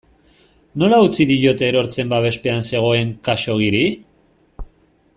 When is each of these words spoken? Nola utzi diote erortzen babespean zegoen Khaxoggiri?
Nola 0.83 0.99
utzi 1.07 1.27
diote 1.33 1.69
erortzen 1.73 2.09
babespean 2.15 2.65
zegoen 2.71 3.13
Khaxoggiri? 3.29 3.85